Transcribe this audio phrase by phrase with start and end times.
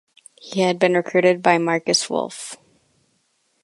[0.39, 2.57] He had been recruited by Markus Wolf.